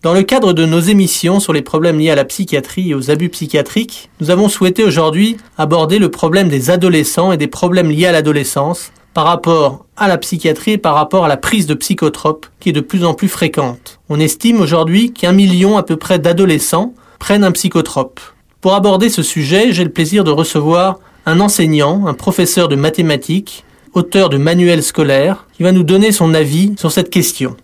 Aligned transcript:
Dans 0.00 0.14
le 0.14 0.22
cadre 0.22 0.52
de 0.52 0.64
nos 0.64 0.78
émissions 0.78 1.40
sur 1.40 1.52
les 1.52 1.60
problèmes 1.60 1.98
liés 1.98 2.10
à 2.10 2.14
la 2.14 2.24
psychiatrie 2.24 2.90
et 2.90 2.94
aux 2.94 3.10
abus 3.10 3.30
psychiatriques, 3.30 4.10
nous 4.20 4.30
avons 4.30 4.48
souhaité 4.48 4.84
aujourd'hui 4.84 5.38
aborder 5.56 5.98
le 5.98 6.08
problème 6.08 6.48
des 6.48 6.70
adolescents 6.70 7.32
et 7.32 7.36
des 7.36 7.48
problèmes 7.48 7.90
liés 7.90 8.06
à 8.06 8.12
l'adolescence 8.12 8.92
par 9.12 9.24
rapport 9.24 9.86
à 9.96 10.06
la 10.06 10.16
psychiatrie 10.16 10.72
et 10.72 10.78
par 10.78 10.94
rapport 10.94 11.24
à 11.24 11.28
la 11.28 11.36
prise 11.36 11.66
de 11.66 11.74
psychotropes 11.74 12.46
qui 12.60 12.68
est 12.68 12.72
de 12.72 12.80
plus 12.80 13.04
en 13.04 13.14
plus 13.14 13.26
fréquente. 13.26 13.98
On 14.08 14.20
estime 14.20 14.60
aujourd'hui 14.60 15.12
qu'un 15.12 15.32
million 15.32 15.76
à 15.76 15.82
peu 15.82 15.96
près 15.96 16.20
d'adolescents 16.20 16.94
prennent 17.18 17.42
un 17.42 17.50
psychotrope. 17.50 18.20
Pour 18.60 18.74
aborder 18.74 19.08
ce 19.08 19.24
sujet, 19.24 19.72
j'ai 19.72 19.82
le 19.82 19.90
plaisir 19.90 20.22
de 20.22 20.30
recevoir 20.30 21.00
un 21.26 21.40
enseignant, 21.40 22.06
un 22.06 22.14
professeur 22.14 22.68
de 22.68 22.76
mathématiques, 22.76 23.64
auteur 23.94 24.28
de 24.28 24.38
manuels 24.38 24.84
scolaires, 24.84 25.48
qui 25.56 25.64
va 25.64 25.72
nous 25.72 25.82
donner 25.82 26.12
son 26.12 26.34
avis 26.34 26.74
sur 26.78 26.92
cette 26.92 27.10
question. 27.10 27.56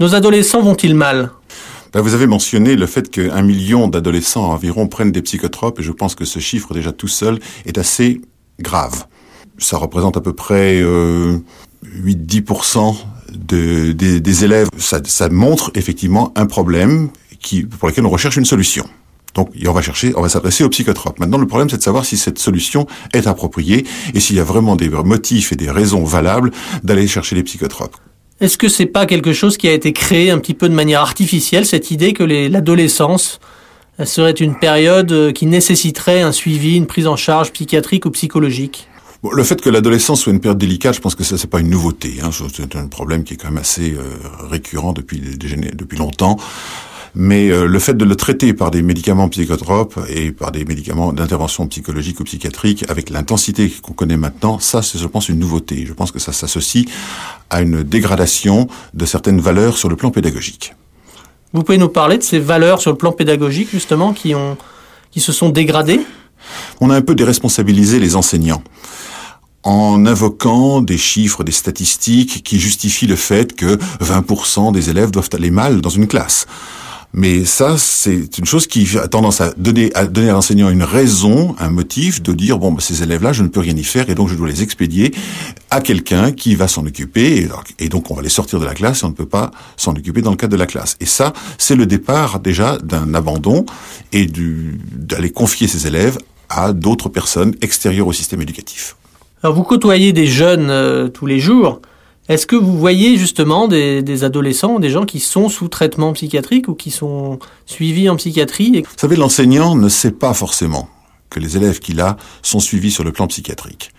Nos 0.00 0.16
adolescents 0.16 0.62
vont-ils 0.62 0.96
mal? 0.96 1.30
Ben, 1.92 2.00
vous 2.00 2.14
avez 2.14 2.26
mentionné 2.26 2.76
le 2.76 2.86
fait 2.86 3.10
qu'un 3.10 3.42
million 3.42 3.88
d'adolescents 3.88 4.50
environ 4.52 4.86
prennent 4.86 5.12
des 5.12 5.22
psychotropes 5.22 5.80
et 5.80 5.82
je 5.82 5.92
pense 5.92 6.14
que 6.14 6.24
ce 6.24 6.38
chiffre 6.38 6.72
déjà 6.72 6.92
tout 6.92 7.08
seul 7.08 7.40
est 7.66 7.78
assez 7.78 8.20
grave. 8.60 9.06
Ça 9.58 9.76
représente 9.76 10.16
à 10.16 10.20
peu 10.20 10.32
près 10.32 10.80
euh, 10.80 11.38
8-10% 11.84 12.96
de, 13.32 13.92
des, 13.92 14.20
des, 14.20 14.44
élèves. 14.44 14.68
Ça, 14.78 15.00
ça 15.04 15.28
montre 15.28 15.70
effectivement 15.74 16.32
un 16.36 16.46
problème 16.46 17.10
qui, 17.40 17.64
pour 17.64 17.88
lequel 17.88 18.06
on 18.06 18.10
recherche 18.10 18.36
une 18.36 18.44
solution. 18.44 18.84
Donc, 19.34 19.50
on 19.64 19.72
va 19.72 19.82
chercher, 19.82 20.12
on 20.16 20.22
va 20.22 20.28
s'adresser 20.28 20.64
aux 20.64 20.68
psychotropes. 20.68 21.18
Maintenant, 21.20 21.38
le 21.38 21.46
problème, 21.46 21.70
c'est 21.70 21.76
de 21.76 21.82
savoir 21.82 22.04
si 22.04 22.16
cette 22.16 22.38
solution 22.38 22.86
est 23.12 23.26
appropriée 23.26 23.86
et 24.14 24.20
s'il 24.20 24.36
y 24.36 24.40
a 24.40 24.44
vraiment 24.44 24.76
des 24.76 24.88
motifs 24.88 25.52
et 25.52 25.56
des 25.56 25.70
raisons 25.70 26.04
valables 26.04 26.50
d'aller 26.82 27.06
chercher 27.06 27.36
les 27.36 27.44
psychotropes. 27.44 27.96
Est-ce 28.40 28.56
que 28.56 28.68
c'est 28.68 28.86
pas 28.86 29.04
quelque 29.04 29.32
chose 29.32 29.58
qui 29.58 29.68
a 29.68 29.72
été 29.72 29.92
créé 29.92 30.30
un 30.30 30.38
petit 30.38 30.54
peu 30.54 30.68
de 30.68 30.74
manière 30.74 31.02
artificielle, 31.02 31.66
cette 31.66 31.90
idée 31.90 32.14
que 32.14 32.22
l'adolescence 32.22 33.38
serait 34.04 34.30
une 34.30 34.58
période 34.58 35.12
euh, 35.12 35.30
qui 35.30 35.44
nécessiterait 35.44 36.22
un 36.22 36.32
suivi, 36.32 36.76
une 36.76 36.86
prise 36.86 37.06
en 37.06 37.16
charge 37.16 37.52
psychiatrique 37.52 38.06
ou 38.06 38.10
psychologique? 38.10 38.88
Le 39.30 39.44
fait 39.44 39.60
que 39.60 39.68
l'adolescence 39.68 40.22
soit 40.22 40.32
une 40.32 40.40
période 40.40 40.56
délicate, 40.56 40.94
je 40.94 41.00
pense 41.02 41.14
que 41.14 41.24
ça 41.24 41.36
c'est 41.36 41.50
pas 41.50 41.60
une 41.60 41.68
nouveauté. 41.68 42.14
Hein. 42.22 42.30
C'est 42.54 42.74
un 42.76 42.86
problème 42.86 43.24
qui 43.24 43.34
est 43.34 43.36
quand 43.36 43.48
même 43.48 43.58
assez 43.58 43.92
euh, 43.92 44.00
récurrent 44.48 44.94
depuis 44.94 45.20
depuis 45.20 45.98
longtemps. 45.98 46.38
Mais 47.14 47.50
euh, 47.50 47.66
le 47.66 47.78
fait 47.78 47.94
de 47.94 48.04
le 48.04 48.14
traiter 48.14 48.52
par 48.52 48.70
des 48.70 48.82
médicaments 48.82 49.28
psychotropes 49.28 49.98
et 50.08 50.30
par 50.30 50.52
des 50.52 50.64
médicaments 50.64 51.12
d'intervention 51.12 51.66
psychologique 51.66 52.20
ou 52.20 52.24
psychiatrique 52.24 52.84
avec 52.88 53.10
l'intensité 53.10 53.70
qu'on 53.82 53.92
connaît 53.92 54.16
maintenant, 54.16 54.58
ça 54.58 54.82
c'est 54.82 54.98
je 54.98 55.06
pense 55.06 55.28
une 55.28 55.38
nouveauté. 55.38 55.84
Je 55.86 55.92
pense 55.92 56.12
que 56.12 56.18
ça 56.18 56.32
s'associe 56.32 56.86
à 57.50 57.62
une 57.62 57.82
dégradation 57.82 58.68
de 58.94 59.04
certaines 59.06 59.40
valeurs 59.40 59.76
sur 59.76 59.88
le 59.88 59.96
plan 59.96 60.10
pédagogique. 60.10 60.74
Vous 61.52 61.64
pouvez 61.64 61.78
nous 61.78 61.88
parler 61.88 62.16
de 62.16 62.22
ces 62.22 62.38
valeurs 62.38 62.80
sur 62.80 62.92
le 62.92 62.96
plan 62.96 63.12
pédagogique 63.12 63.70
justement 63.70 64.12
qui 64.12 64.34
ont 64.34 64.56
qui 65.10 65.20
se 65.20 65.32
sont 65.32 65.48
dégradées? 65.48 66.00
On 66.80 66.90
a 66.90 66.96
un 66.96 67.02
peu 67.02 67.16
déresponsabilisé 67.16 67.98
les 67.98 68.14
enseignants 68.14 68.62
en 69.62 70.06
invoquant 70.06 70.80
des 70.80 70.96
chiffres, 70.96 71.44
des 71.44 71.52
statistiques 71.52 72.42
qui 72.42 72.58
justifient 72.58 73.06
le 73.06 73.16
fait 73.16 73.54
que 73.54 73.76
20% 74.02 74.72
des 74.72 74.90
élèves 74.90 75.10
doivent 75.10 75.28
aller 75.34 75.50
mal 75.50 75.80
dans 75.80 75.90
une 75.90 76.06
classe. 76.06 76.46
Mais 77.12 77.44
ça, 77.44 77.76
c'est 77.76 78.38
une 78.38 78.44
chose 78.44 78.68
qui 78.68 78.86
a 78.96 79.08
tendance 79.08 79.40
à 79.40 79.52
donner 79.56 79.90
à, 79.94 80.04
l'enseignant 80.04 80.70
une 80.70 80.84
raison, 80.84 81.56
un 81.58 81.70
motif 81.70 82.22
de 82.22 82.32
dire 82.32 82.58
bon, 82.58 82.70
bah, 82.70 82.80
ces 82.80 83.02
élèves-là, 83.02 83.32
je 83.32 83.42
ne 83.42 83.48
peux 83.48 83.58
rien 83.58 83.76
y 83.76 83.82
faire 83.82 84.08
et 84.10 84.14
donc 84.14 84.28
je 84.28 84.36
dois 84.36 84.46
les 84.46 84.62
expédier 84.62 85.12
à 85.70 85.80
quelqu'un 85.80 86.30
qui 86.30 86.54
va 86.54 86.68
s'en 86.68 86.86
occuper 86.86 87.36
et 87.38 87.46
donc, 87.46 87.74
et 87.80 87.88
donc 87.88 88.10
on 88.12 88.14
va 88.14 88.22
les 88.22 88.28
sortir 88.28 88.60
de 88.60 88.64
la 88.64 88.74
classe 88.74 89.02
et 89.02 89.06
on 89.06 89.08
ne 89.08 89.14
peut 89.14 89.26
pas 89.26 89.50
s'en 89.76 89.92
occuper 89.92 90.22
dans 90.22 90.30
le 90.30 90.36
cadre 90.36 90.52
de 90.52 90.58
la 90.58 90.66
classe. 90.66 90.96
Et 91.00 91.06
ça, 91.06 91.32
c'est 91.58 91.74
le 91.74 91.86
départ 91.86 92.38
déjà 92.38 92.78
d'un 92.78 93.12
abandon 93.14 93.66
et 94.12 94.26
d'aller 94.26 95.30
confier 95.30 95.66
ces 95.66 95.88
élèves 95.88 96.16
à 96.48 96.72
d'autres 96.72 97.08
personnes 97.08 97.54
extérieures 97.60 98.06
au 98.06 98.12
système 98.12 98.40
éducatif. 98.40 98.96
Alors 99.42 99.56
vous 99.56 99.64
côtoyez 99.64 100.12
des 100.12 100.26
jeunes 100.26 100.70
euh, 100.70 101.08
tous 101.08 101.26
les 101.26 101.40
jours. 101.40 101.80
Est-ce 102.28 102.46
que 102.46 102.56
vous 102.56 102.78
voyez 102.78 103.16
justement 103.16 103.66
des, 103.66 104.24
adolescents, 104.24 104.78
des 104.78 104.90
gens 104.90 105.04
qui 105.04 105.18
sont 105.18 105.48
sous 105.48 105.68
traitement 105.68 106.12
psychiatrique 106.12 106.68
ou 106.68 106.74
qui 106.74 106.90
sont 106.90 107.38
suivis 107.66 108.08
en 108.08 108.16
psychiatrie 108.16 108.82
Vous 108.82 108.88
savez, 108.96 109.16
l'enseignant 109.16 109.74
ne 109.74 109.88
sait 109.88 110.12
pas 110.12 110.32
forcément 110.32 110.88
que 111.28 111.40
les 111.40 111.56
élèves 111.56 111.80
qu'il 111.80 112.00
a 112.00 112.16
sont 112.42 112.60
suivis 112.60 112.90
sur 112.90 113.04
le 113.04 113.12
plan 113.12 113.26
psychiatrique 113.26 113.92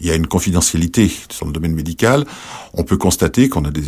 il 0.00 0.06
y 0.06 0.10
a 0.10 0.14
une 0.14 0.26
confidentialité 0.26 1.10
sur 1.30 1.46
le 1.46 1.52
domaine 1.52 1.74
médical. 1.74 2.24
On 2.74 2.82
peut 2.82 2.96
constater 2.96 3.48
qu'on 3.48 3.64
a 3.64 3.70
des 3.70 3.82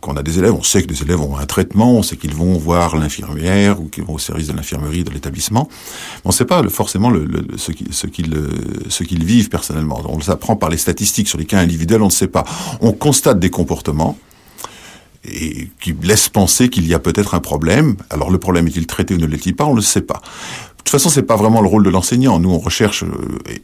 qu'on 0.00 0.16
a 0.16 0.22
des 0.22 0.38
élèves, 0.38 0.52
on 0.52 0.62
sait 0.62 0.82
que 0.82 0.86
des 0.86 1.02
élèves 1.02 1.20
ont 1.20 1.38
un 1.38 1.46
traitement, 1.46 1.94
on 1.94 2.02
sait 2.02 2.16
qu'ils 2.16 2.34
vont 2.34 2.58
voir 2.58 2.96
l'infirmière 2.96 3.80
ou 3.80 3.88
qu'ils 3.88 4.04
vont 4.04 4.14
au 4.14 4.18
service 4.18 4.48
de 4.48 4.52
l'infirmerie 4.52 5.04
de 5.04 5.10
l'établissement. 5.10 5.68
On 6.24 6.28
ne 6.28 6.34
sait 6.34 6.44
pas 6.44 6.62
forcément 6.68 7.12
ce 7.56 7.72
qu'ils 7.72 7.94
ce 7.94 9.04
qu'ils 9.04 9.24
vivent 9.24 9.48
personnellement. 9.48 10.02
On 10.06 10.20
s'apprend 10.20 10.56
par 10.56 10.68
les 10.68 10.76
statistiques 10.76 11.28
sur 11.28 11.38
les 11.38 11.46
cas 11.46 11.58
individuels, 11.58 12.02
on 12.02 12.06
ne 12.06 12.10
sait 12.10 12.28
pas. 12.28 12.44
On 12.80 12.92
constate 12.92 13.40
des 13.40 13.50
comportements 13.50 14.18
et 15.24 15.68
qui 15.80 15.94
laissent 16.02 16.28
penser 16.28 16.68
qu'il 16.68 16.86
y 16.86 16.94
a 16.94 16.98
peut-être 16.98 17.34
un 17.34 17.40
problème. 17.40 17.96
Alors 18.10 18.30
le 18.30 18.38
problème 18.38 18.66
est-il 18.66 18.86
traité 18.86 19.14
ou 19.14 19.18
ne 19.18 19.26
l'est-il 19.26 19.56
pas? 19.56 19.64
On 19.64 19.72
ne 19.72 19.76
le 19.76 19.82
sait 19.82 20.02
pas. 20.02 20.22
Toute 20.88 20.98
façon, 20.98 21.10
c'est 21.10 21.22
pas 21.22 21.36
vraiment 21.36 21.60
le 21.60 21.68
rôle 21.68 21.84
de 21.84 21.90
l'enseignant. 21.90 22.40
Nous, 22.40 22.50
on 22.50 22.58
recherche 22.58 23.02
euh, 23.02 23.08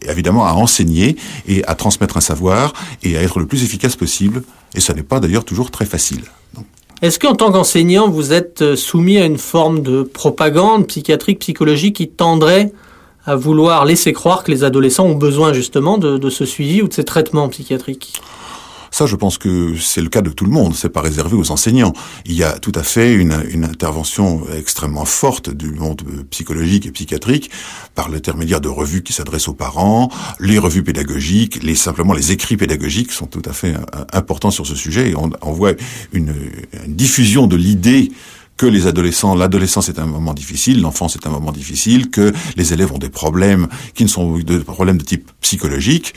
évidemment 0.07 0.45
à 0.45 0.53
enseigner 0.53 1.17
et 1.49 1.65
à 1.65 1.75
transmettre 1.75 2.19
un 2.19 2.21
savoir 2.21 2.75
et 3.03 3.17
à 3.17 3.23
être 3.23 3.39
le 3.39 3.47
plus 3.47 3.65
efficace 3.65 3.97
possible. 3.97 4.43
Et 4.75 4.81
ça 4.81 4.93
n'est 4.93 5.03
pas 5.03 5.21
d'ailleurs 5.21 5.47
toujours 5.47 5.71
très 5.71 5.87
facile. 5.87 6.21
Est-ce 7.01 7.19
qu'en 7.19 7.35
tant 7.35 7.51
qu'enseignant, 7.51 8.11
vous 8.11 8.35
êtes 8.35 8.61
euh, 8.61 8.77
soumis 8.77 9.17
à 9.17 9.25
une 9.25 9.39
forme 9.39 9.81
de 9.81 10.03
propagande 10.03 10.87
psychiatrique, 10.87 11.39
psychologique 11.39 11.97
qui 11.97 12.09
tendrait 12.09 12.73
à 13.25 13.37
vouloir 13.37 13.87
laisser 13.87 14.13
croire 14.13 14.45
que 14.45 14.51
les 14.51 14.63
adolescents 14.63 15.07
ont 15.07 15.15
besoin 15.15 15.55
justement 15.55 15.97
de 15.97 16.29
ce 16.29 16.45
suivi 16.45 16.83
ou 16.83 16.89
de 16.89 16.93
ces 16.93 17.05
traitements 17.05 17.49
psychiatriques? 17.49 18.21
Ça, 18.95 19.07
je 19.07 19.17
pense 19.17 19.39
que 19.39 19.77
c'est 19.77 20.03
le 20.03 20.09
cas 20.09 20.23
de 20.23 20.31
tout 20.31 20.45
le 20.45 20.53
monde. 20.53 20.73
C'est 20.77 20.89
pas 20.89 21.01
réservé 21.01 21.37
aux 21.37 21.51
enseignants. 21.51 21.93
Il 22.27 22.35
y 22.35 22.45
a 22.45 22.61
tout 22.61 22.71
à 22.77 22.85
fait 22.85 23.13
une, 23.13 23.33
intervention 23.65 24.47
extrêmement 24.57 25.05
forte 25.05 25.51
du 25.51 25.73
monde 25.73 26.03
psychologique 26.31 26.87
et 26.87 26.93
psychiatrique 26.93 27.51
par 27.97 28.09
l'intermédiaire 28.09 28.61
de 28.61 28.69
revues 28.69 29.03
qui 29.03 29.13
s'adressent 29.13 29.49
aux 29.49 29.55
parents, 29.55 30.13
les 30.39 30.61
revues 30.61 30.85
pédagogiques, 30.85 31.61
les 31.65 31.75
simplement 31.75 32.13
les 32.13 32.31
écrits 32.31 32.57
pédagogiques 32.57 33.11
sont 33.11 33.27
tout 33.27 33.43
à 33.47 33.53
fait 33.53 33.75
euh, 33.75 34.05
importants 34.13 34.53
sur 34.53 34.65
ce 34.65 34.77
sujet. 34.77 35.11
Et 35.11 35.17
on, 35.17 35.29
on 35.43 35.51
voit 35.51 35.73
une, 36.13 36.33
une 36.87 36.95
diffusion 36.95 37.49
de 37.49 37.57
l'idée 37.57 38.13
que 38.57 38.67
les 38.67 38.87
adolescents, 38.87 39.35
l'adolescence 39.35 39.89
est 39.89 39.99
un 39.99 40.07
moment 40.07 40.35
difficile, 40.35 40.81
l'enfance 40.81 41.17
est 41.17 41.27
un 41.27 41.31
moment 41.31 41.51
difficile, 41.51 42.11
que 42.11 42.33
les 42.57 42.73
élèves 42.73 42.93
ont 42.93 42.99
des 42.99 43.11
problèmes 43.11 43.67
qui 43.95 44.05
ne 44.05 44.09
sont 44.09 44.39
des 44.39 44.61
problèmes 44.61 44.99
de 44.99 45.05
type 45.05 45.33
psychologique 45.41 46.15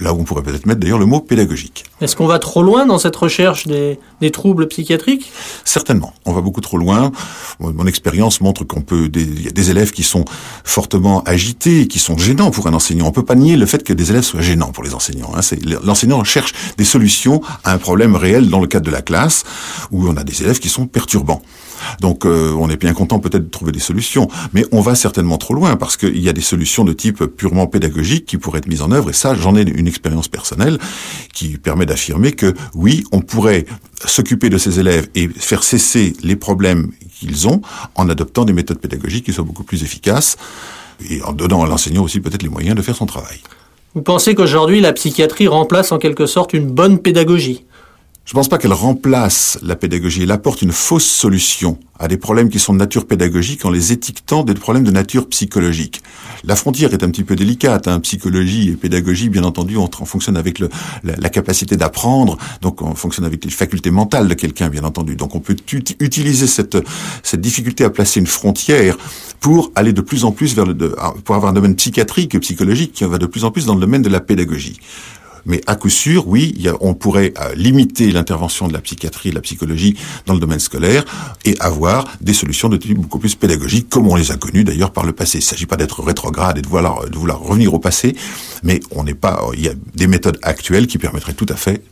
là 0.00 0.12
où 0.12 0.20
on 0.20 0.24
pourrait 0.24 0.42
peut-être 0.42 0.66
mettre 0.66 0.80
d'ailleurs 0.80 0.98
le 0.98 1.06
mot 1.06 1.20
pédagogique. 1.20 1.84
Est-ce 2.00 2.16
qu'on 2.16 2.26
va 2.26 2.38
trop 2.38 2.62
loin 2.62 2.86
dans 2.86 2.98
cette 2.98 3.16
recherche 3.16 3.66
des, 3.66 3.98
des, 4.20 4.30
troubles 4.30 4.68
psychiatriques? 4.68 5.30
Certainement, 5.64 6.14
on 6.24 6.32
va 6.32 6.40
beaucoup 6.40 6.60
trop 6.60 6.78
loin. 6.78 7.12
Mon 7.60 7.86
expérience 7.86 8.40
montre 8.40 8.64
qu'on 8.64 8.80
peut, 8.80 9.10
il 9.14 9.42
y 9.42 9.48
a 9.48 9.50
des 9.50 9.70
élèves 9.70 9.92
qui 9.92 10.02
sont 10.02 10.24
fortement 10.64 11.22
agités, 11.24 11.86
qui 11.86 11.98
sont 11.98 12.16
gênants 12.16 12.50
pour 12.50 12.66
un 12.66 12.74
enseignant. 12.74 13.06
On 13.06 13.12
peut 13.12 13.24
pas 13.24 13.34
nier 13.34 13.56
le 13.56 13.66
fait 13.66 13.84
que 13.84 13.92
des 13.92 14.10
élèves 14.10 14.24
soient 14.24 14.40
gênants 14.40 14.72
pour 14.72 14.84
les 14.84 14.94
enseignants. 14.94 15.32
Hein. 15.36 15.40
L'enseignant 15.84 16.24
cherche 16.24 16.52
des 16.76 16.84
solutions 16.84 17.40
à 17.64 17.72
un 17.72 17.78
problème 17.78 18.16
réel 18.16 18.48
dans 18.48 18.60
le 18.60 18.66
cadre 18.66 18.86
de 18.86 18.90
la 18.90 19.02
classe, 19.02 19.44
où 19.90 20.08
on 20.08 20.16
a 20.16 20.24
des 20.24 20.42
élèves 20.42 20.58
qui 20.58 20.68
sont 20.68 20.86
perturbants. 20.86 21.42
Donc 22.00 22.26
euh, 22.26 22.54
on 22.58 22.68
est 22.68 22.76
bien 22.76 22.92
content 22.92 23.18
peut-être 23.18 23.44
de 23.44 23.50
trouver 23.50 23.72
des 23.72 23.80
solutions, 23.80 24.28
mais 24.52 24.64
on 24.72 24.80
va 24.80 24.94
certainement 24.94 25.38
trop 25.38 25.54
loin 25.54 25.76
parce 25.76 25.96
qu'il 25.96 26.20
y 26.20 26.28
a 26.28 26.32
des 26.32 26.40
solutions 26.40 26.84
de 26.84 26.92
type 26.92 27.24
purement 27.24 27.66
pédagogique 27.66 28.26
qui 28.26 28.38
pourraient 28.38 28.58
être 28.58 28.68
mises 28.68 28.82
en 28.82 28.90
œuvre 28.92 29.10
et 29.10 29.12
ça 29.12 29.34
j'en 29.34 29.56
ai 29.56 29.62
une 29.62 29.86
expérience 29.90 30.28
personnelle 30.28 30.78
qui 31.34 31.58
permet 31.58 31.84
d'affirmer 31.84 32.32
que 32.32 32.54
oui, 32.74 33.04
on 33.12 33.20
pourrait 33.20 33.66
s'occuper 34.06 34.48
de 34.48 34.56
ces 34.56 34.80
élèves 34.80 35.08
et 35.14 35.28
faire 35.28 35.62
cesser 35.62 36.14
les 36.22 36.36
problèmes 36.36 36.90
qu'ils 37.18 37.46
ont 37.46 37.60
en 37.94 38.08
adoptant 38.08 38.44
des 38.46 38.54
méthodes 38.54 38.78
pédagogiques 38.78 39.26
qui 39.26 39.32
soient 39.32 39.44
beaucoup 39.44 39.64
plus 39.64 39.82
efficaces 39.82 40.36
et 41.10 41.22
en 41.22 41.32
donnant 41.32 41.62
à 41.62 41.66
l'enseignant 41.66 42.02
aussi 42.02 42.20
peut-être 42.20 42.42
les 42.42 42.48
moyens 42.48 42.74
de 42.76 42.82
faire 42.82 42.96
son 42.96 43.06
travail. 43.06 43.40
Vous 43.94 44.02
pensez 44.02 44.34
qu'aujourd'hui 44.34 44.80
la 44.80 44.92
psychiatrie 44.92 45.48
remplace 45.48 45.92
en 45.92 45.98
quelque 45.98 46.26
sorte 46.26 46.52
une 46.54 46.66
bonne 46.66 46.98
pédagogie? 46.98 47.64
Je 48.30 48.36
ne 48.36 48.38
pense 48.38 48.48
pas 48.48 48.58
qu'elle 48.58 48.72
remplace 48.72 49.58
la 49.60 49.74
pédagogie. 49.74 50.22
Elle 50.22 50.30
apporte 50.30 50.62
une 50.62 50.70
fausse 50.70 51.04
solution 51.04 51.80
à 51.98 52.06
des 52.06 52.16
problèmes 52.16 52.48
qui 52.48 52.60
sont 52.60 52.72
de 52.72 52.78
nature 52.78 53.04
pédagogique 53.04 53.64
en 53.64 53.70
les 53.70 53.90
étiquetant 53.90 54.44
des 54.44 54.54
problèmes 54.54 54.84
de 54.84 54.92
nature 54.92 55.28
psychologique. 55.28 56.00
La 56.44 56.54
frontière 56.54 56.92
est 56.92 57.02
un 57.02 57.10
petit 57.10 57.24
peu 57.24 57.34
délicate. 57.34 57.88
Hein. 57.88 57.98
Psychologie 57.98 58.68
et 58.68 58.74
pédagogie, 58.74 59.30
bien 59.30 59.42
entendu, 59.42 59.76
on, 59.76 59.90
on 60.00 60.04
fonctionne 60.04 60.36
avec 60.36 60.60
la, 60.60 61.28
capacité 61.28 61.76
d'apprendre, 61.76 62.38
donc 62.62 62.82
on 62.82 62.94
fonctionne 62.94 63.24
avec 63.24 63.44
les 63.44 63.50
facultés 63.50 63.90
mentales 63.90 64.28
de 64.28 64.34
quelqu'un, 64.34 64.68
bien 64.68 64.84
entendu. 64.84 65.16
Donc 65.16 65.34
on 65.34 65.40
peut 65.40 65.56
utiliser 65.98 66.46
cette, 66.46 66.78
cette 67.24 67.40
difficulté 67.40 67.82
à 67.82 67.90
placer 67.90 68.20
une 68.20 68.28
frontière 68.28 68.96
pour 69.40 69.72
aller 69.74 69.92
de 69.92 70.02
plus 70.02 70.24
en 70.24 70.30
plus 70.30 70.54
vers 70.54 70.66
le, 70.66 70.76
pour 71.24 71.34
avoir 71.34 71.50
un 71.50 71.54
domaine 71.54 71.74
psychiatrique 71.74 72.36
et 72.36 72.38
psychologique 72.38 72.92
qui 72.92 73.02
va 73.02 73.18
de 73.18 73.26
plus 73.26 73.44
en 73.44 73.50
plus 73.50 73.66
dans 73.66 73.74
le 73.74 73.80
domaine 73.80 74.02
de 74.02 74.08
la 74.08 74.20
pédagogie. 74.20 74.78
Mais 75.46 75.60
à 75.66 75.76
coup 75.76 75.90
sûr, 75.90 76.28
oui, 76.28 76.54
on 76.80 76.94
pourrait 76.94 77.32
euh, 77.40 77.54
limiter 77.54 78.10
l'intervention 78.10 78.68
de 78.68 78.72
la 78.72 78.80
psychiatrie 78.80 79.28
et 79.28 79.32
de 79.32 79.36
la 79.36 79.42
psychologie 79.42 79.96
dans 80.26 80.34
le 80.34 80.40
domaine 80.40 80.60
scolaire 80.60 81.04
et 81.44 81.56
avoir 81.60 82.04
des 82.20 82.34
solutions 82.34 82.68
de 82.68 82.76
type 82.76 82.98
beaucoup 82.98 83.18
plus 83.18 83.34
pédagogique, 83.34 83.88
comme 83.88 84.08
on 84.08 84.16
les 84.16 84.30
a 84.30 84.36
connues 84.36 84.64
d'ailleurs 84.64 84.92
par 84.92 85.04
le 85.04 85.12
passé. 85.12 85.38
Il 85.38 85.42
ne 85.42 85.46
s'agit 85.46 85.66
pas 85.66 85.76
d'être 85.76 86.02
rétrograde 86.02 86.58
et 86.58 86.62
de 86.62 86.68
vouloir, 86.68 87.08
de 87.08 87.16
vouloir 87.16 87.40
revenir 87.40 87.74
au 87.74 87.78
passé, 87.78 88.16
mais 88.62 88.80
on 88.90 89.04
n'est 89.04 89.14
pas. 89.14 89.42
Il 89.54 89.64
y 89.64 89.68
a 89.68 89.74
des 89.94 90.06
méthodes 90.06 90.38
actuelles 90.42 90.86
qui 90.86 90.98
permettraient 90.98 91.34
tout 91.34 91.46
à 91.48 91.56
fait 91.56 91.82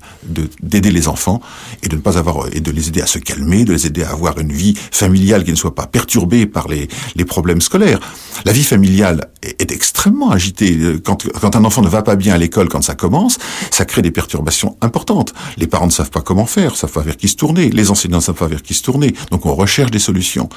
d'aider 0.63 0.91
les 0.91 1.09
enfants 1.09 1.41
et 1.83 1.89
de 1.89 1.97
ne 1.97 2.01
pas 2.01 2.19
avoir 2.19 2.49
et 2.53 2.61
de 2.61 2.71
les 2.71 2.89
aider 2.89 3.01
à 3.01 3.07
se 3.07 3.19
calmer, 3.19 3.65
de 3.65 3.73
les 3.73 3.87
aider 3.87 4.03
à 4.03 4.11
avoir 4.11 4.39
une 4.39 4.53
vie 4.53 4.75
familiale 4.91 5.45
qui 5.45 5.51
ne 5.51 5.57
soit 5.57 5.75
pas 5.75 5.87
perturbée 5.87 6.47
par 6.47 6.69
les, 6.69 6.89
les 7.15 7.25
problèmes 7.25 7.61
scolaires. 7.61 8.01
La 8.45 8.53
vie 8.53 8.65
familiale 8.65 9.29
est, 9.43 9.61
est 9.63 9.73
extrêmement 9.73 10.31
agitée. 10.31 10.77
Quand, 11.05 11.27
quand 11.41 11.57
un 11.57 11.65
enfant 11.65 11.83
ne 11.83 11.89
va 11.89 12.03
pas 12.03 12.17
bien 12.17 12.35
à 12.35 12.39
l'école, 12.39 12.69
quand 12.69 12.83
ça 12.83 12.95
commence, 12.95 13.38
ça 13.71 13.85
crée 13.85 14.03
des 14.03 14.11
perturbations 14.11 14.77
importantes. 14.81 15.35
Les 15.57 15.67
parents 15.67 15.87
ne 15.87 15.93
savent 15.93 16.11
pas 16.11 16.21
comment 16.21 16.47
faire, 16.47 16.77
savent 16.77 16.93
pas 16.93 17.03
vers 17.03 17.17
qui 17.17 17.29
se 17.29 17.37
tourner. 17.37 17.71
Les 17.71 17.91
enseignants 17.91 18.19
ne 18.19 18.23
savent 18.23 18.37
pas 18.37 18.47
vers 18.47 18.63
qui 18.63 18.75
se 18.75 18.83
tourner. 18.83 19.15
Donc 19.31 19.47
on 19.47 19.55
recherche 19.55 19.91
des 19.91 19.99
solutions 19.99 20.49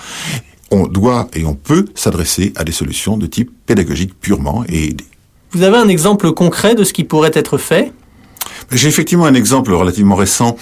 on 0.71 0.87
doit 0.87 1.27
et 1.33 1.45
on 1.45 1.53
peut 1.53 1.85
s'adresser 1.95 2.53
à 2.55 2.63
des 2.63 2.71
solutions 2.71 3.17
de 3.17 3.27
type 3.27 3.51
pédagogique 3.65 4.17
purement 4.19 4.63
et 4.67 4.85
aider. 4.85 5.05
Vous 5.51 5.63
avez 5.63 5.77
un 5.77 5.89
exemple 5.89 6.31
concret 6.31 6.75
de 6.75 6.85
ce 6.85 6.93
qui 6.93 7.03
pourrait 7.03 7.31
être 7.33 7.57
fait? 7.57 7.91
J'ai 8.71 8.87
effectivement 8.87 9.25
un 9.25 9.33
exemple 9.33 9.73
relativement 9.73 10.15
récent 10.15 10.55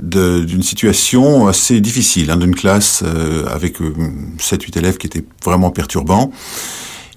d'une 0.00 0.62
situation 0.62 1.46
assez 1.46 1.82
difficile, 1.82 2.30
hein, 2.30 2.38
d'une 2.38 2.54
classe 2.54 3.02
euh, 3.04 3.44
avec 3.46 3.78
7-8 3.78 3.82
euh, 3.82 4.78
élèves 4.78 4.96
qui 4.96 5.06
étaient 5.06 5.24
vraiment 5.44 5.70
perturbants. 5.70 6.32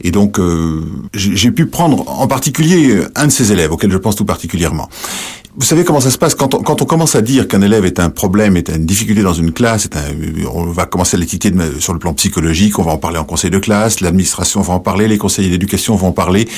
Et 0.02 0.12
donc, 0.12 0.40
euh, 0.40 0.84
j'ai 1.14 1.52
pu 1.52 1.66
prendre 1.66 2.08
en 2.08 2.28
particulier 2.28 3.02
un 3.16 3.28
de 3.28 3.32
ces 3.32 3.52
élèves, 3.52 3.72
auquel 3.72 3.92
je 3.92 3.98
pense 3.98 4.16
tout 4.16 4.26
particulièrement. 4.26 4.90
Vous 5.57 5.63
savez 5.63 5.86
comment 5.86 6.02
ça 6.02 6.12
se 6.12 6.18
passe 6.18 6.36
quand 6.36 6.54
on, 6.54 6.62
quand 6.62 6.81
on 6.81 6.86
commence 6.86 7.16
à 7.16 7.22
dire 7.22 7.48
qu'un 7.48 7.62
élève 7.62 7.86
est 7.86 8.02
un 8.02 8.10
problème, 8.10 8.57
est 8.57 8.68
une 8.68 8.86
difficulté 8.86 9.22
dans 9.22 9.34
une 9.34 9.54
classe, 9.54 9.86
est 9.86 9.96
un, 9.96 10.02
on 10.54 10.66
va 10.66 10.86
commencer 10.86 11.16
à 11.16 11.19
l'étiqueter 11.19 11.54
sur 11.80 11.94
le 11.94 12.00
plan 12.00 12.13
psychologique, 12.13 12.78
on 12.78 12.84
va 12.84 12.92
en 12.92 12.98
parler 12.98 13.19
en 13.19 13.24
conseil 13.24 13.52
de 13.52 13.57
classe, 13.57 14.02
l'administration 14.02 14.60
va 14.60 14.74
en 14.74 14.81
parler, 14.81 15.07
les 15.07 15.18
conseillers 15.18 15.50
d'éducation 15.50 15.96
vont 15.96 16.07
en 16.07 16.12
parler, 16.12 16.50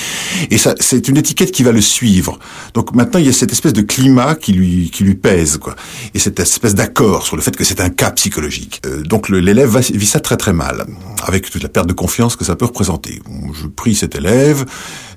et 0.49 0.57
ça 0.57 0.73
c'est 0.79 1.07
une 1.09 1.17
étiquette 1.17 1.51
qui 1.51 1.61
va 1.61 1.71
le 1.71 1.81
suivre. 1.81 2.39
Donc 2.73 2.95
maintenant 2.95 3.19
il 3.19 3.27
y 3.27 3.29
a 3.29 3.33
cette 3.33 3.51
espèce 3.51 3.73
de 3.73 3.83
climat 3.83 4.33
qui 4.33 4.53
lui 4.53 4.89
qui 4.89 5.03
lui 5.03 5.13
pèse 5.13 5.57
quoi, 5.57 5.75
et 6.15 6.19
cette 6.19 6.39
espèce 6.39 6.73
d'accord 6.73 7.23
sur 7.23 7.35
le 7.35 7.43
fait 7.43 7.55
que 7.55 7.63
c'est 7.63 7.81
un 7.81 7.89
cas 7.89 8.09
psychologique. 8.09 8.81
Euh, 8.87 9.03
donc 9.03 9.29
l'élève 9.29 9.77
vit 9.77 10.07
ça 10.07 10.21
très 10.21 10.37
très 10.37 10.53
mal, 10.53 10.85
avec 11.23 11.51
toute 11.51 11.61
la 11.61 11.69
perte 11.69 11.87
de 11.87 11.93
confiance 11.93 12.35
que 12.35 12.45
ça 12.45 12.55
peut 12.55 12.65
représenter. 12.65 13.21
Je 13.53 13.67
prie 13.67 13.93
cet 13.93 14.15
élève, 14.15 14.65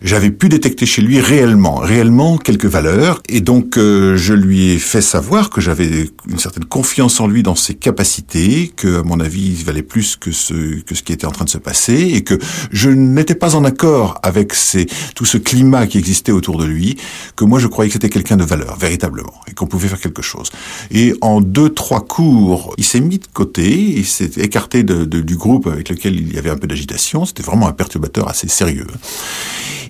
j'avais 0.02 0.30
pu 0.30 0.50
détecter 0.50 0.84
chez 0.84 1.00
lui 1.00 1.18
réellement, 1.18 1.76
réellement 1.76 2.36
quelques 2.36 2.66
valeurs, 2.66 3.22
et 3.26 3.40
donc 3.40 3.69
euh, 3.78 4.16
je 4.16 4.34
lui 4.34 4.70
ai 4.70 4.78
fait 4.78 5.00
savoir 5.00 5.50
que 5.50 5.60
j'avais 5.60 6.10
une 6.28 6.38
certaine 6.38 6.64
confiance 6.64 7.20
en 7.20 7.26
lui 7.26 7.42
dans 7.42 7.54
ses 7.54 7.74
capacités, 7.74 8.72
que 8.74 9.00
à 9.00 9.02
mon 9.02 9.20
avis 9.20 9.56
il 9.58 9.64
valait 9.64 9.82
plus 9.82 10.16
que 10.16 10.32
ce 10.32 10.80
que 10.80 10.94
ce 10.94 11.02
qui 11.02 11.12
était 11.12 11.26
en 11.26 11.30
train 11.30 11.44
de 11.44 11.50
se 11.50 11.58
passer, 11.58 12.12
et 12.14 12.22
que 12.22 12.38
je 12.70 12.90
n'étais 12.90 13.34
pas 13.34 13.56
en 13.56 13.64
accord 13.64 14.18
avec 14.22 14.54
ces, 14.54 14.86
tout 15.14 15.24
ce 15.24 15.38
climat 15.38 15.86
qui 15.86 15.98
existait 15.98 16.32
autour 16.32 16.58
de 16.58 16.64
lui, 16.64 16.96
que 17.36 17.44
moi 17.44 17.58
je 17.58 17.66
croyais 17.66 17.88
que 17.88 17.94
c'était 17.94 18.10
quelqu'un 18.10 18.36
de 18.36 18.44
valeur 18.44 18.76
véritablement, 18.76 19.40
et 19.48 19.52
qu'on 19.54 19.66
pouvait 19.66 19.88
faire 19.88 20.00
quelque 20.00 20.22
chose. 20.22 20.50
Et 20.90 21.14
en 21.20 21.40
deux 21.40 21.70
trois 21.70 22.04
cours, 22.04 22.74
il 22.78 22.84
s'est 22.84 23.00
mis 23.00 23.18
de 23.18 23.26
côté, 23.32 23.70
il 23.70 24.06
s'est 24.06 24.32
écarté 24.36 24.82
du 24.82 25.36
groupe 25.36 25.66
avec 25.66 25.88
lequel 25.88 26.16
il 26.16 26.34
y 26.34 26.38
avait 26.38 26.50
un 26.50 26.56
peu 26.56 26.66
d'agitation. 26.66 27.24
C'était 27.24 27.42
vraiment 27.42 27.68
un 27.68 27.72
perturbateur 27.72 28.28
assez 28.28 28.48
sérieux. 28.48 28.86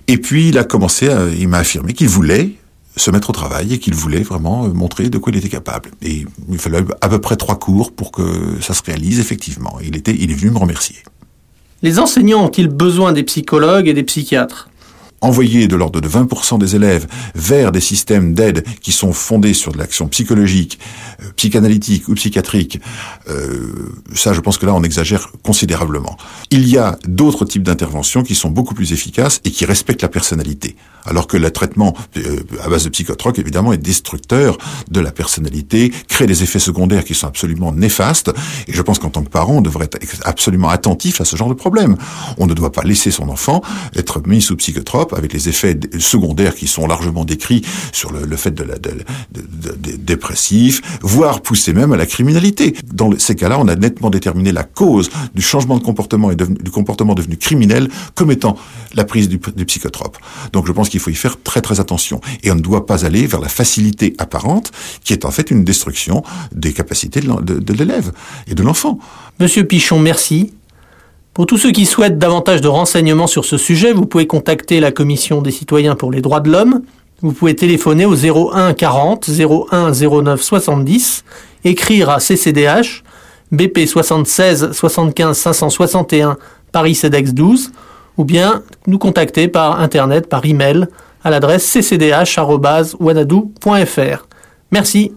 Et 0.07 0.17
puis 0.17 0.49
il 0.49 0.57
a 0.57 0.63
commencé, 0.63 1.09
il 1.37 1.47
m'a 1.47 1.59
affirmé 1.59 1.93
qu'il 1.93 2.09
voulait 2.09 2.55
se 2.95 3.11
mettre 3.11 3.29
au 3.29 3.33
travail 3.33 3.73
et 3.73 3.79
qu'il 3.79 3.93
voulait 3.93 4.23
vraiment 4.23 4.65
euh, 4.65 4.69
montrer 4.69 5.09
de 5.09 5.17
quoi 5.17 5.31
il 5.31 5.37
était 5.37 5.49
capable. 5.49 5.91
Et 6.01 6.25
il 6.49 6.57
fallait 6.57 6.83
à 7.01 7.09
peu 7.09 7.19
près 7.19 7.35
trois 7.35 7.57
cours 7.57 7.91
pour 7.93 8.11
que 8.11 8.59
ça 8.61 8.73
se 8.73 8.83
réalise 8.83 9.19
effectivement. 9.19 9.77
Il 9.83 9.95
était, 9.95 10.15
il 10.17 10.31
est 10.31 10.35
venu 10.35 10.51
me 10.51 10.57
remercier. 10.57 10.97
Les 11.81 11.99
enseignants 11.99 12.45
ont-ils 12.45 12.67
besoin 12.67 13.11
des 13.11 13.23
psychologues 13.23 13.87
et 13.87 13.93
des 13.93 14.03
psychiatres? 14.03 14.69
Envoyer 15.21 15.67
de 15.67 15.75
l'ordre 15.75 16.01
de 16.01 16.09
20% 16.09 16.59
des 16.59 16.75
élèves 16.75 17.07
vers 17.35 17.71
des 17.71 17.79
systèmes 17.79 18.33
d'aide 18.33 18.63
qui 18.81 18.91
sont 18.91 19.13
fondés 19.13 19.53
sur 19.53 19.71
de 19.71 19.77
l'action 19.77 20.07
psychologique, 20.07 20.79
euh, 21.21 21.25
psychanalytique 21.35 22.07
ou 22.07 22.15
psychiatrique, 22.15 22.79
euh, 23.29 23.93
ça 24.15 24.33
je 24.33 24.41
pense 24.41 24.57
que 24.57 24.65
là 24.65 24.73
on 24.73 24.83
exagère 24.83 25.31
considérablement. 25.43 26.17
Il 26.49 26.67
y 26.67 26.77
a 26.77 26.97
d'autres 27.07 27.45
types 27.45 27.63
d'interventions 27.63 28.23
qui 28.23 28.35
sont 28.35 28.49
beaucoup 28.49 28.73
plus 28.73 28.93
efficaces 28.93 29.41
et 29.45 29.51
qui 29.51 29.65
respectent 29.65 30.01
la 30.01 30.09
personnalité. 30.09 30.75
Alors 31.05 31.27
que 31.27 31.37
le 31.37 31.49
traitement 31.51 31.95
euh, 32.17 32.41
à 32.63 32.69
base 32.69 32.83
de 32.83 32.89
psychotroque, 32.89 33.39
évidemment, 33.39 33.73
est 33.73 33.77
destructeur 33.77 34.57
de 34.89 34.99
la 34.99 35.11
personnalité, 35.11 35.91
crée 36.07 36.27
des 36.27 36.43
effets 36.43 36.59
secondaires 36.59 37.03
qui 37.03 37.15
sont 37.15 37.27
absolument 37.27 37.71
néfastes. 37.71 38.31
Et 38.67 38.73
je 38.73 38.81
pense 38.81 38.99
qu'en 38.99 39.09
tant 39.09 39.23
que 39.23 39.29
parent, 39.29 39.53
on 39.53 39.61
devrait 39.61 39.85
être 39.85 40.21
absolument 40.23 40.69
attentif 40.69 41.21
à 41.21 41.25
ce 41.25 41.35
genre 41.35 41.49
de 41.49 41.53
problème. 41.53 41.97
On 42.37 42.45
ne 42.45 42.53
doit 42.53 42.71
pas 42.71 42.83
laisser 42.83 43.11
son 43.11 43.29
enfant 43.29 43.61
être 43.95 44.21
mis 44.27 44.41
sous 44.41 44.55
psychotrope 44.55 45.10
avec 45.17 45.33
les 45.33 45.49
effets 45.49 45.77
secondaires 45.99 46.55
qui 46.55 46.67
sont 46.67 46.87
largement 46.87 47.25
décrits 47.25 47.63
sur 47.91 48.11
le, 48.11 48.35
fait 48.35 48.51
de 48.51 48.63
la 48.63 48.75
dépressif, 49.97 50.81
voire 51.01 51.41
pousser 51.41 51.73
même 51.73 51.93
à 51.93 51.97
la 51.97 52.05
criminalité. 52.05 52.75
Dans 52.93 53.17
ces 53.17 53.35
cas-là, 53.35 53.59
on 53.59 53.67
a 53.67 53.75
nettement 53.75 54.09
déterminé 54.09 54.51
la 54.51 54.63
cause 54.63 55.09
du 55.35 55.41
changement 55.41 55.77
de 55.77 55.83
comportement 55.83 56.31
et 56.31 56.35
du 56.35 56.71
comportement 56.71 57.15
devenu 57.15 57.37
criminel 57.37 57.89
comme 58.15 58.31
étant 58.31 58.57
la 58.93 59.03
prise 59.03 59.29
du, 59.29 59.39
du 59.55 59.65
psychotrope. 59.65 60.17
Donc 60.53 60.67
je 60.67 60.71
pense 60.71 60.89
qu'il 60.89 60.99
faut 60.99 61.11
y 61.11 61.15
faire 61.15 61.41
très 61.41 61.61
très 61.61 61.79
attention. 61.79 62.21
Et 62.43 62.51
on 62.51 62.55
ne 62.55 62.61
doit 62.61 62.85
pas 62.85 63.05
aller 63.05 63.27
vers 63.27 63.39
la 63.39 63.49
facilité 63.49 64.15
apparente, 64.17 64.71
qui 65.03 65.13
est 65.13 65.25
en 65.25 65.31
fait 65.31 65.51
une 65.51 65.63
destruction 65.63 66.23
des 66.51 66.73
capacités 66.73 67.21
de 67.21 67.73
l'élève 67.73 68.11
et 68.47 68.55
de 68.55 68.63
l'enfant. 68.63 68.99
Monsieur 69.39 69.65
Pichon, 69.65 69.99
merci. 69.99 70.53
Pour 71.33 71.45
tous 71.45 71.57
ceux 71.57 71.71
qui 71.71 71.85
souhaitent 71.85 72.17
davantage 72.17 72.59
de 72.59 72.67
renseignements 72.67 73.27
sur 73.27 73.45
ce 73.45 73.57
sujet, 73.57 73.93
vous 73.93 74.05
pouvez 74.05 74.27
contacter 74.27 74.81
la 74.81 74.91
Commission 74.91 75.41
des 75.41 75.51
citoyens 75.51 75.95
pour 75.95 76.11
les 76.11 76.19
droits 76.19 76.41
de 76.41 76.51
l'homme. 76.51 76.81
Vous 77.21 77.31
pouvez 77.31 77.55
téléphoner 77.55 78.05
au 78.05 78.15
01 78.15 78.73
40 78.73 79.29
01 79.71 79.93
09 79.93 80.41
70, 80.41 81.23
écrire 81.63 82.09
à 82.09 82.19
CCDH, 82.19 83.03
BP 83.53 83.85
76 83.85 84.73
75 84.73 85.37
561 85.37 86.35
Paris 86.73 86.95
CEDEX 86.95 87.33
12, 87.33 87.71
ou 88.17 88.25
bien 88.25 88.61
nous 88.87 88.97
contacter 88.97 89.47
par 89.47 89.79
internet, 89.79 90.27
par 90.27 90.45
email, 90.45 90.87
à 91.23 91.29
l'adresse 91.29 91.65
ccdh.wanadou.fr. 91.71 94.27
Merci. 94.71 95.13